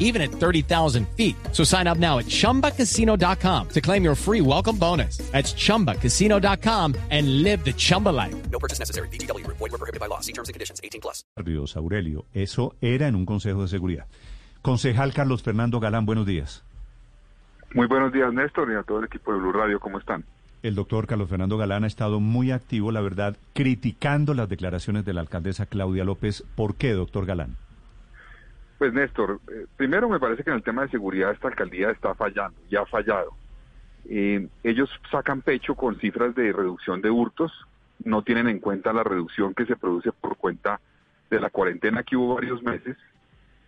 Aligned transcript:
even 0.00 0.20
at 0.20 0.32
30,000 0.32 1.06
feet. 1.16 1.36
So 1.52 1.62
sign 1.62 1.86
up 1.86 1.98
now 1.98 2.18
at 2.18 2.26
chumbacasino.com 2.26 3.68
to 3.68 3.80
claim 3.80 4.02
your 4.02 4.16
free 4.16 4.40
welcome 4.40 4.76
bonus. 4.76 5.18
That's 5.30 5.54
chumbacasino.com 5.54 6.96
and 7.10 7.44
live 7.44 7.64
the 7.64 7.72
Chumba 7.72 8.08
life. 8.08 8.34
No 8.50 8.58
purchase 8.58 8.80
necessary. 8.80 9.08
BGW. 9.12 9.46
Void 9.46 9.60
were 9.60 9.78
prohibited 9.78 10.00
by 10.00 10.06
law. 10.06 10.18
See 10.18 10.32
terms 10.32 10.48
and 10.48 10.54
conditions. 10.54 10.80
18 10.82 11.00
plus. 11.00 11.24
Aurelio, 11.76 12.24
eso 12.34 12.74
era 12.80 13.06
en 13.06 13.14
un 13.14 13.26
Consejo 13.26 13.62
de 13.62 13.68
Seguridad. 13.68 14.06
Concejal 14.62 15.12
Carlos 15.14 15.42
Fernando 15.42 15.80
Galán, 15.80 16.04
buenos 16.06 16.26
días. 16.26 16.62
Muy 17.74 17.86
buenos 17.86 18.12
días, 18.12 18.32
Néstor, 18.32 18.70
y 18.72 18.74
a 18.74 18.82
todo 18.82 18.98
el 18.98 19.04
equipo 19.04 19.32
de 19.32 19.38
Blue 19.38 19.52
Radio, 19.52 19.78
¿cómo 19.78 19.98
están? 19.98 20.24
El 20.62 20.74
doctor 20.74 21.06
Carlos 21.06 21.30
Fernando 21.30 21.56
Galán 21.56 21.84
ha 21.84 21.86
estado 21.86 22.20
muy 22.20 22.50
activo, 22.50 22.92
la 22.92 23.00
verdad, 23.00 23.36
criticando 23.54 24.34
las 24.34 24.48
declaraciones 24.48 25.04
de 25.04 25.14
la 25.14 25.22
alcaldesa 25.22 25.66
Claudia 25.66 26.04
López. 26.04 26.44
¿Por 26.54 26.74
qué, 26.74 26.92
doctor 26.92 27.24
Galán? 27.24 27.56
Pues, 28.80 28.94
Néstor, 28.94 29.40
eh, 29.52 29.66
primero 29.76 30.08
me 30.08 30.18
parece 30.18 30.42
que 30.42 30.48
en 30.48 30.56
el 30.56 30.62
tema 30.62 30.80
de 30.80 30.88
seguridad 30.88 31.32
esta 31.32 31.48
alcaldía 31.48 31.90
está 31.90 32.14
fallando, 32.14 32.58
y 32.70 32.76
ha 32.76 32.86
fallado. 32.86 33.32
Eh, 34.08 34.48
ellos 34.62 34.88
sacan 35.10 35.42
pecho 35.42 35.74
con 35.74 36.00
cifras 36.00 36.34
de 36.34 36.50
reducción 36.50 37.02
de 37.02 37.10
hurtos, 37.10 37.52
no 38.02 38.22
tienen 38.22 38.48
en 38.48 38.58
cuenta 38.58 38.94
la 38.94 39.04
reducción 39.04 39.52
que 39.52 39.66
se 39.66 39.76
produce 39.76 40.12
por 40.12 40.38
cuenta 40.38 40.80
de 41.28 41.40
la 41.40 41.50
cuarentena 41.50 42.04
que 42.04 42.16
hubo 42.16 42.36
varios 42.36 42.62
meses, 42.62 42.96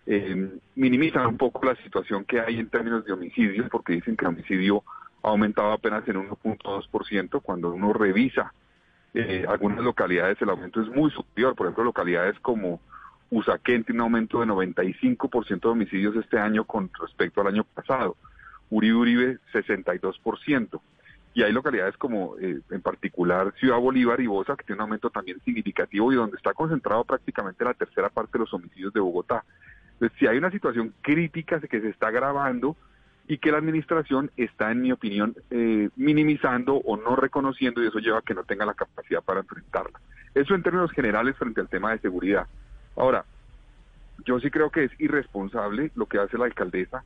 eh, 0.07 0.49
minimizan 0.73 1.27
un 1.27 1.37
poco 1.37 1.63
la 1.63 1.75
situación 1.75 2.25
que 2.25 2.39
hay 2.39 2.57
en 2.57 2.69
términos 2.69 3.05
de 3.05 3.13
homicidios, 3.13 3.69
porque 3.69 3.93
dicen 3.93 4.17
que 4.17 4.25
el 4.25 4.29
homicidio 4.29 4.81
ha 5.21 5.27
aumentado 5.27 5.73
apenas 5.73 6.07
en 6.07 6.27
1.2%, 6.27 7.39
cuando 7.43 7.71
uno 7.71 7.93
revisa 7.93 8.51
eh, 9.13 9.45
algunas 9.47 9.81
localidades 9.81 10.41
el 10.41 10.49
aumento 10.49 10.81
es 10.81 10.87
muy 10.89 11.11
superior, 11.11 11.55
por 11.55 11.67
ejemplo 11.67 11.83
localidades 11.83 12.39
como 12.39 12.81
Usaquén 13.33 13.83
tiene 13.83 13.99
un 14.01 14.05
aumento 14.05 14.41
de 14.41 14.45
95% 14.45 15.59
de 15.59 15.67
homicidios 15.67 16.15
este 16.15 16.37
año 16.37 16.65
con 16.65 16.91
respecto 17.01 17.41
al 17.41 17.47
año 17.47 17.63
pasado, 17.63 18.15
Uribe 18.69 18.95
Uribe 18.95 19.39
62%. 19.51 20.79
Y 21.33 21.41
hay 21.41 21.51
localidades 21.51 21.97
como 21.97 22.37
eh, 22.37 22.61
en 22.69 22.81
particular 22.81 23.51
Ciudad 23.59 23.79
Bolívar 23.79 24.21
y 24.21 24.27
Bosa 24.27 24.55
que 24.55 24.63
tiene 24.63 24.77
un 24.77 24.83
aumento 24.83 25.09
también 25.09 25.41
significativo 25.43 26.13
y 26.13 26.15
donde 26.15 26.37
está 26.37 26.53
concentrado 26.53 27.03
prácticamente 27.05 27.65
la 27.65 27.73
tercera 27.73 28.09
parte 28.09 28.33
de 28.33 28.39
los 28.39 28.53
homicidios 28.53 28.93
de 28.93 28.99
Bogotá. 28.99 29.43
Entonces, 29.93 30.15
si 30.19 30.27
hay 30.27 30.37
una 30.37 30.51
situación 30.51 30.93
crítica 31.01 31.59
que 31.59 31.81
se 31.81 31.89
está 31.89 32.09
agravando 32.09 32.77
y 33.27 33.39
que 33.39 33.51
la 33.51 33.57
administración 33.57 34.29
está, 34.37 34.71
en 34.71 34.81
mi 34.81 34.91
opinión, 34.91 35.35
eh, 35.49 35.89
minimizando 35.95 36.75
o 36.75 36.97
no 36.97 37.15
reconociendo 37.15 37.81
y 37.81 37.87
eso 37.87 37.97
lleva 37.97 38.19
a 38.19 38.21
que 38.21 38.35
no 38.35 38.43
tenga 38.43 38.67
la 38.67 38.75
capacidad 38.75 39.23
para 39.23 39.39
enfrentarla. 39.39 39.99
Eso 40.35 40.53
en 40.53 40.61
términos 40.61 40.91
generales 40.91 41.35
frente 41.35 41.61
al 41.61 41.69
tema 41.69 41.93
de 41.93 41.99
seguridad. 41.99 42.45
Ahora, 42.95 43.25
yo 44.25 44.39
sí 44.39 44.49
creo 44.49 44.69
que 44.69 44.85
es 44.85 44.91
irresponsable 44.99 45.91
lo 45.95 46.05
que 46.05 46.19
hace 46.19 46.37
la 46.37 46.45
alcaldesa, 46.45 47.03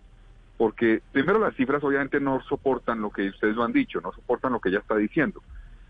porque 0.57 1.01
primero 1.11 1.39
las 1.39 1.55
cifras 1.55 1.83
obviamente 1.83 2.19
no 2.19 2.41
soportan 2.41 3.01
lo 3.01 3.11
que 3.11 3.29
ustedes 3.29 3.55
lo 3.55 3.63
han 3.63 3.73
dicho, 3.73 4.01
no 4.01 4.11
soportan 4.11 4.53
lo 4.53 4.59
que 4.59 4.69
ella 4.69 4.79
está 4.79 4.95
diciendo. 4.95 5.41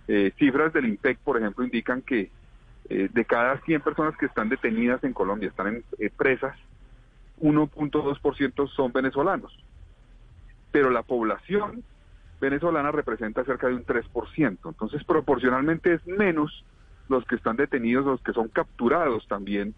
Eh, 0.08 0.32
cifras 0.38 0.74
del 0.74 0.86
IMPEC, 0.86 1.20
por 1.20 1.38
ejemplo, 1.38 1.64
indican 1.64 2.02
que 2.02 2.30
eh, 2.90 3.10
de 3.12 3.26
cada 3.26 3.60
100 3.62 3.82
personas 3.82 4.18
que 4.18 4.26
están 4.26 4.50
detenidas 4.50 5.04
en 5.04 5.14
Colombia, 5.14 5.50
están 5.50 5.68
en 5.68 5.84
eh, 6.00 6.10
presas, 6.16 6.58
1.2% 7.42 8.70
son 8.70 8.92
venezolanos. 8.94 9.58
Pero 10.72 10.90
la 10.90 11.04
población 11.04 11.84
venezolana 12.40 12.92
representa 12.92 13.44
cerca 13.44 13.68
de 13.68 13.76
un 13.76 13.86
3%. 13.86 14.58
Entonces, 14.66 15.04
proporcionalmente 15.04 15.94
es 15.94 16.08
menos 16.08 16.64
los 17.10 17.26
que 17.26 17.36
están 17.36 17.56
detenidos, 17.56 18.06
los 18.06 18.22
que 18.22 18.34
son 18.34 18.48
capturados 18.50 19.28
también 19.28 19.74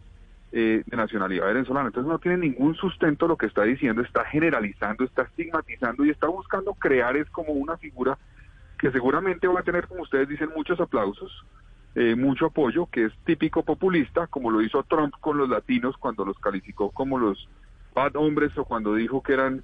eh, 0.51 0.83
de 0.85 0.97
nacionalidad 0.97 1.47
venezolana. 1.47 1.87
Entonces 1.87 2.11
no 2.11 2.19
tiene 2.19 2.37
ningún 2.37 2.75
sustento 2.75 3.27
lo 3.27 3.37
que 3.37 3.45
está 3.45 3.63
diciendo, 3.63 4.01
está 4.01 4.25
generalizando, 4.25 5.03
está 5.03 5.23
estigmatizando 5.23 6.05
y 6.05 6.09
está 6.09 6.27
buscando 6.27 6.73
crear 6.73 7.15
es 7.17 7.29
como 7.29 7.53
una 7.53 7.77
figura 7.77 8.17
que 8.79 8.91
seguramente 8.91 9.47
va 9.47 9.59
a 9.59 9.63
tener, 9.63 9.87
como 9.87 10.03
ustedes 10.03 10.27
dicen, 10.27 10.49
muchos 10.55 10.79
aplausos, 10.79 11.45
eh, 11.95 12.15
mucho 12.15 12.47
apoyo, 12.47 12.87
que 12.87 13.05
es 13.05 13.13
típico 13.25 13.63
populista, 13.63 14.27
como 14.27 14.51
lo 14.51 14.61
hizo 14.61 14.81
Trump 14.83 15.13
con 15.19 15.37
los 15.37 15.49
latinos 15.49 15.97
cuando 15.97 16.23
los 16.25 16.39
calificó 16.39 16.91
como 16.91 17.19
los 17.19 17.47
bad 17.93 18.15
hombres 18.15 18.57
o 18.57 18.65
cuando 18.65 18.95
dijo 18.95 19.21
que 19.21 19.33
eran 19.33 19.63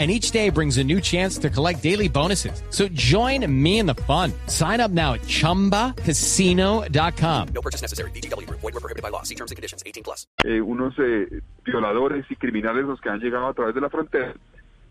and 0.00 0.10
each 0.10 0.30
day 0.32 0.48
brings 0.50 0.78
a 0.78 0.84
new 0.84 0.98
chance 1.00 1.36
to 1.38 1.50
collect 1.50 1.82
daily 1.82 2.08
bonuses. 2.08 2.62
So 2.70 2.88
join 2.88 3.44
me 3.46 3.78
in 3.80 3.86
the 3.86 3.94
fun. 4.06 4.32
Sign 4.46 4.80
up 4.80 4.90
now 4.90 5.12
at 5.12 5.20
ChumbaCasino.com. 5.22 7.48
No 7.54 7.60
purchase 7.60 7.82
necessary. 7.82 8.10
BGW. 8.12 8.48
Void 8.48 8.62
were 8.72 8.80
prohibited 8.80 9.02
by 9.02 9.10
law. 9.10 9.22
See 9.24 9.34
terms 9.34 9.50
and 9.50 9.56
conditions. 9.56 9.82
18 9.84 10.02
plus. 10.02 10.26
eh, 10.44 10.60
unos 10.62 10.94
eh, 10.98 11.42
violadores 11.66 12.24
y 12.30 12.36
criminales 12.36 12.84
los 12.86 12.98
que 13.00 13.10
han 13.10 13.20
llegado 13.20 13.46
a 13.46 13.52
través 13.54 13.74
de 13.74 13.80
la 13.82 13.90
frontera 13.90 14.32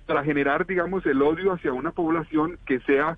para 0.05 0.23
generar, 0.23 0.65
digamos, 0.67 1.03
el 1.05 1.21
odio 1.21 1.53
hacia 1.53 1.71
una 1.73 1.91
población 1.91 2.59
que 2.67 2.79
sea 2.81 3.17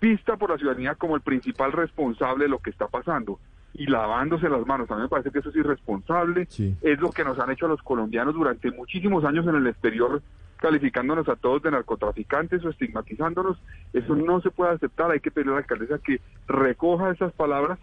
vista 0.00 0.36
por 0.36 0.50
la 0.50 0.58
ciudadanía 0.58 0.94
como 0.94 1.16
el 1.16 1.22
principal 1.22 1.72
responsable 1.72 2.44
de 2.44 2.50
lo 2.50 2.58
que 2.60 2.70
está 2.70 2.86
pasando 2.88 3.38
y 3.74 3.86
lavándose 3.86 4.48
las 4.48 4.66
manos. 4.66 4.90
A 4.90 4.96
mí 4.96 5.02
me 5.02 5.08
parece 5.08 5.30
que 5.30 5.40
eso 5.40 5.50
es 5.50 5.56
irresponsable. 5.56 6.48
Es 6.82 6.98
lo 7.00 7.10
que 7.10 7.24
nos 7.24 7.38
han 7.38 7.50
hecho 7.50 7.66
a 7.66 7.68
los 7.68 7.82
colombianos 7.82 8.34
durante 8.34 8.70
muchísimos 8.70 9.24
años 9.24 9.46
en 9.46 9.56
el 9.56 9.66
exterior, 9.66 10.22
calificándonos 10.56 11.28
a 11.28 11.36
todos 11.36 11.62
de 11.62 11.70
narcotraficantes 11.70 12.64
o 12.64 12.70
estigmatizándonos. 12.70 13.58
Eso 13.92 14.14
no 14.16 14.40
se 14.40 14.50
puede 14.50 14.72
aceptar. 14.72 15.10
Hay 15.10 15.20
que 15.20 15.30
pedirle 15.30 15.52
a 15.52 15.56
la 15.56 15.60
alcaldesa 15.60 15.98
que 15.98 16.20
recoja 16.46 17.10
esas 17.10 17.32
palabras 17.32 17.78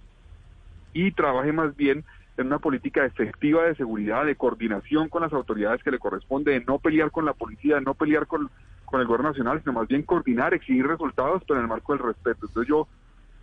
y 0.94 1.12
trabaje 1.12 1.52
más 1.52 1.76
bien 1.76 2.04
en 2.38 2.48
una 2.48 2.60
política 2.60 3.06
efectiva 3.06 3.64
de 3.64 3.76
seguridad, 3.76 4.26
de 4.26 4.36
coordinación 4.36 5.10
con 5.10 5.22
las 5.22 5.34
autoridades 5.34 5.84
que 5.84 5.92
le 5.92 6.00
corresponde, 6.00 6.54
de 6.54 6.66
no 6.66 6.80
pelear 6.80 7.12
con 7.12 7.26
la 7.26 7.34
policía, 7.34 7.76
de 7.76 7.82
no 7.82 7.94
pelear 7.94 8.26
con, 8.26 8.50
con 8.86 9.02
el 9.02 9.08
gobierno 9.08 9.30
nacional, 9.30 9.60
sino 9.62 9.74
más 9.74 9.88
bien 9.88 10.04
coordinar, 10.04 10.54
exigir 10.54 10.88
resultados, 10.88 11.44
pero 11.48 11.60
en 11.60 11.66
el 11.66 11.70
marco 11.70 11.94
del 11.94 12.04
respeto. 12.04 12.48
Entonces 12.48 12.68
yo, 12.68 12.88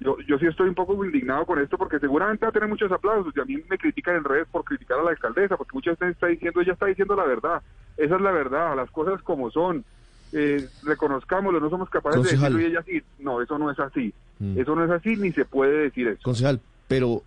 yo, 0.00 0.16
yo 0.26 0.38
sí 0.38 0.46
estoy 0.46 0.68
un 0.68 0.74
poco 0.74 1.04
indignado 1.04 1.46
con 1.46 1.58
esto 1.60 1.76
porque 1.78 1.98
seguramente 1.98 2.44
va 2.44 2.50
a 2.50 2.52
tener 2.52 2.68
muchos 2.68 2.90
aplausos 2.90 3.32
y 3.36 3.40
a 3.40 3.44
mí 3.44 3.56
me 3.68 3.78
critican 3.78 4.16
en 4.16 4.24
redes 4.24 4.48
por 4.50 4.64
criticar 4.64 4.98
a 4.98 5.02
la 5.02 5.10
alcaldesa, 5.10 5.56
porque 5.56 5.74
muchas 5.74 5.98
veces 5.98 6.14
está 6.14 6.26
diciendo, 6.26 6.60
ella 6.60 6.72
está 6.72 6.86
diciendo 6.86 7.14
la 7.16 7.24
verdad, 7.24 7.62
esa 7.96 8.16
es 8.16 8.20
la 8.22 8.30
verdad, 8.32 8.74
las 8.76 8.90
cosas 8.90 9.22
como 9.22 9.50
son. 9.50 9.84
Eh, 10.32 10.68
reconozcámoslo, 10.84 11.58
no 11.58 11.68
somos 11.70 11.90
capaces 11.90 12.18
Concejal. 12.20 12.52
de 12.52 12.58
decirlo 12.60 12.60
y 12.60 12.70
ella 12.72 12.84
sí, 12.86 13.02
no, 13.22 13.42
eso 13.42 13.58
no 13.58 13.70
es 13.70 13.78
así, 13.80 14.14
Mm. 14.38 14.58
eso 14.58 14.74
no 14.76 14.84
es 14.84 14.90
así 14.92 15.16
ni 15.16 15.32
se 15.32 15.44
puede 15.44 15.82
decir 15.82 16.06
eso. 16.08 16.20
Concejal, 16.22 16.60
pero 16.88 17.22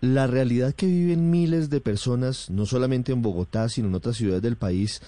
la 0.00 0.26
realidad 0.28 0.72
que 0.74 0.86
viven 0.86 1.30
miles 1.30 1.70
de 1.70 1.80
personas, 1.80 2.48
no 2.48 2.64
solamente 2.64 3.10
en 3.12 3.20
Bogotá, 3.20 3.68
sino 3.68 3.88
en 3.88 3.94
otras 3.96 4.16
ciudades 4.16 4.42
del 4.42 4.56
país, 4.56 5.02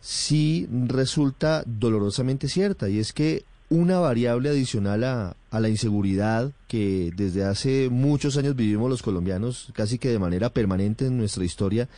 sí 0.00 0.68
resulta 0.86 1.62
dolorosamente 1.66 2.48
cierta, 2.48 2.88
y 2.88 2.98
es 3.00 3.12
que 3.12 3.42
una 3.68 3.98
variable 3.98 4.48
adicional 4.48 5.04
a, 5.04 5.36
a 5.50 5.60
la 5.60 5.68
inseguridad 5.68 6.52
que 6.68 7.10
desde 7.16 7.44
hace 7.44 7.88
muchos 7.90 8.36
años 8.36 8.56
vivimos 8.56 8.90
los 8.90 9.02
colombianos, 9.02 9.70
casi 9.74 9.98
que 9.98 10.08
de 10.08 10.18
manera 10.18 10.50
permanente 10.50 11.06
en 11.06 11.18
nuestra 11.18 11.44
historia, 11.44 11.88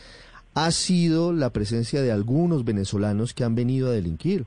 ha 0.55 0.71
sido 0.71 1.33
la 1.33 1.51
presencia 1.51 2.01
de 2.01 2.11
algunos 2.11 2.65
venezolanos 2.65 3.33
que 3.33 3.43
han 3.43 3.55
venido 3.55 3.89
a 3.89 3.93
delinquir. 3.93 4.45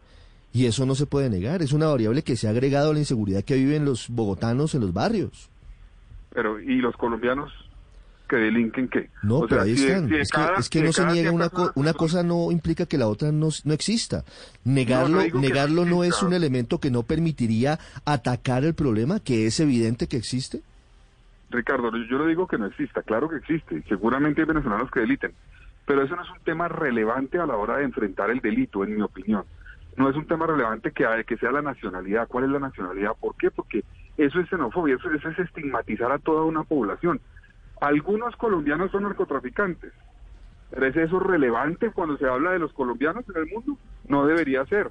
Y 0.53 0.67
eso 0.67 0.85
no 0.85 0.95
se 0.95 1.07
puede 1.07 1.31
negar, 1.31 1.63
es 1.63 1.73
una 1.73 1.87
variable 1.87 2.23
que 2.23 2.37
se 2.37 2.47
ha 2.47 2.51
agregado 2.51 2.91
a 2.91 2.93
la 2.93 2.99
inseguridad 2.99 3.43
que 3.43 3.55
viven 3.55 3.87
los 3.87 4.11
bogotanos 4.11 4.75
en 4.75 4.83
los 4.83 4.93
barrios. 4.93 5.49
Pero, 6.31 6.61
¿y 6.61 6.77
los 6.77 6.95
colombianos 6.97 7.53
que 8.33 8.37
delinquen 8.45 8.89
qué? 8.89 9.11
No, 9.23 9.41
O 9.41 9.47
pero 9.47 9.57
sea, 9.63 9.63
ahí 9.71 9.77
si 9.77 9.85
de- 9.85 9.93
están. 9.93 10.09
si 10.09 10.15
de 10.15 10.21
es, 10.23 10.31
cada- 10.31 10.55
que, 10.55 10.61
es 10.61 10.71
que 10.71 10.83
no 10.83 10.93
se 10.93 11.05
niega 11.05 11.29
100 11.31 11.35
una, 11.35 11.49
co- 11.51 11.71
una 11.75 11.93
cosa 11.93 12.23
no 12.23 12.51
implica 12.51 12.87
que 12.87 12.97
la 12.97 13.07
otra 13.09 13.31
no, 13.31 13.49
no 13.65 13.75
exista. 13.75 14.25
Negarlo, 14.65 15.19
No, 15.35 15.41
negarlo 15.41 15.85
no 15.85 16.03
es 16.03 16.23
un 16.23 16.33
elemento 16.33 16.79
que 16.79 16.91
no 16.91 17.03
permitiría 17.03 17.79
atacar 18.07 18.65
el 18.65 18.75
problema, 18.75 19.21
que 19.21 19.47
es 19.47 19.61
evidente 19.61 20.07
que 20.07 20.17
existe. 20.17 20.63
Ricardo, 21.51 21.91
yo 22.09 22.17
no 22.19 22.27
digo 22.27 22.47
que 22.47 22.57
no 22.57 22.65
exista, 22.67 23.03
claro 23.03 23.29
que 23.29 23.37
existe, 23.37 23.83
seguramente 23.87 24.41
hay 24.41 24.47
venezolanos 24.47 24.91
que 24.91 25.01
deliten, 25.01 25.33
pero 25.85 26.03
eso 26.03 26.17
no 26.17 26.23
es 26.23 26.31
un 26.31 26.43
tema 26.45 26.69
relevante 26.69 27.39
a 27.39 27.45
la 27.45 27.57
hora 27.57 27.77
de 27.77 27.85
enfrentar 27.85 28.31
el 28.31 28.41
delito, 28.41 28.83
en 28.85 28.97
mi 28.97 29.03
opinión. 29.03 29.45
No 29.99 30.09
es 30.09 30.17
un 30.17 30.27
tema 30.27 30.47
relevante 30.47 30.91
que, 30.93 31.05
que 31.27 31.37
sea 31.37 31.53
la 31.53 31.61
nacionalidad. 31.61 32.27
¿Cuál 32.27 32.45
es 32.45 32.51
la 32.51 32.59
nacionalidad? 32.61 33.13
¿Por 33.21 33.35
qué? 33.37 33.51
Porque 33.51 33.85
Eso 34.17 34.41
es 34.41 34.49
xenofobia, 34.49 34.95
eso, 34.97 35.11
eso 35.11 35.29
es 35.29 35.39
estigmatizar 35.39 36.11
a 36.13 36.19
toda 36.19 36.45
una 36.45 36.65
población. 36.65 37.21
Algunos 37.83 38.37
colombianos 38.37 38.93
son 38.93 39.03
narcotraficantes. 39.03 39.93
¿Pero 40.71 40.87
¿Es 40.87 40.97
eso 40.97 41.19
relevante 41.19 41.91
cuando 41.91 42.17
se 42.17 42.29
habla 42.29 42.53
de 42.53 42.61
los 42.61 42.73
colombianos 42.73 43.25
en 43.29 43.43
el 43.43 43.49
mundo? 43.49 43.77
No 44.07 44.25
debería 44.25 44.65
ser. 44.67 44.89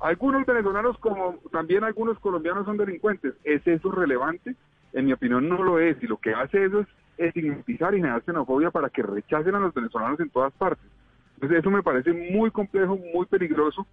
Algunos 0.00 0.46
venezolanos, 0.46 0.96
como 0.98 1.40
también 1.50 1.82
algunos 1.82 2.20
colombianos, 2.20 2.66
son 2.66 2.76
delincuentes. 2.76 3.34
¿Es 3.42 3.66
eso 3.66 3.90
relevante? 3.90 4.54
En 4.92 5.06
mi 5.06 5.12
opinión, 5.12 5.48
no 5.48 5.60
lo 5.60 5.80
es. 5.80 6.00
Y 6.04 6.06
lo 6.06 6.18
que 6.18 6.32
hace 6.32 6.66
eso 6.66 6.78
es 6.78 6.86
estigmatizar 7.18 7.94
y 7.94 7.96
generar 7.96 8.22
xenofobia 8.22 8.70
para 8.70 8.90
que 8.90 9.02
rechacen 9.02 9.56
a 9.56 9.58
los 9.58 9.74
venezolanos 9.74 10.20
en 10.20 10.30
todas 10.30 10.52
partes. 10.52 10.86
Entonces, 11.34 11.58
eso 11.58 11.70
me 11.72 11.82
parece 11.82 12.12
muy 12.12 12.52
complejo, 12.52 12.96
muy 13.12 13.26
peligroso. 13.26 13.88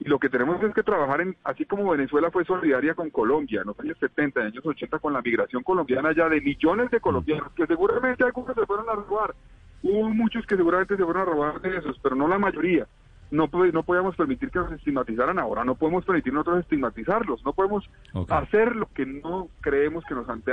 Y 0.00 0.08
lo 0.08 0.18
que 0.18 0.28
tenemos 0.28 0.62
es 0.62 0.74
que 0.74 0.82
trabajar 0.82 1.20
en, 1.20 1.36
así 1.44 1.64
como 1.64 1.90
Venezuela 1.90 2.30
fue 2.30 2.44
solidaria 2.44 2.94
con 2.94 3.10
Colombia 3.10 3.60
en 3.60 3.68
los 3.68 3.78
años 3.80 3.96
70, 3.98 4.40
en 4.40 4.46
los 4.46 4.54
años 4.54 4.66
80, 4.66 4.98
con 4.98 5.12
la 5.12 5.22
migración 5.22 5.62
colombiana 5.62 6.12
ya 6.12 6.28
de 6.28 6.40
millones 6.40 6.90
de 6.90 7.00
colombianos, 7.00 7.52
que 7.54 7.66
seguramente 7.66 8.24
algunos 8.24 8.54
se 8.54 8.66
fueron 8.66 8.88
a 8.88 8.94
robar. 8.94 9.34
Hubo 9.82 10.08
muchos 10.10 10.46
que 10.46 10.56
seguramente 10.56 10.96
se 10.96 11.04
fueron 11.04 11.22
a 11.22 11.26
robar 11.26 11.60
de 11.60 11.76
esos, 11.76 11.98
pero 12.00 12.16
no 12.16 12.26
la 12.26 12.38
mayoría 12.38 12.86
no, 13.32 13.48
no 13.72 13.82
podíamos 13.82 14.14
permitir 14.14 14.50
que 14.50 14.58
nos 14.58 14.72
estigmatizaran 14.72 15.38
ahora, 15.38 15.64
no 15.64 15.74
podemos 15.74 16.04
permitir 16.04 16.32
nosotros 16.32 16.60
estigmatizarlos, 16.60 17.42
no 17.44 17.52
podemos 17.54 17.88
okay. 18.12 18.36
hacer 18.36 18.76
lo 18.76 18.86
que 18.92 19.06
no 19.06 19.48
creemos 19.60 20.04
que 20.04 20.14
nos 20.14 20.28
ante 20.28 20.52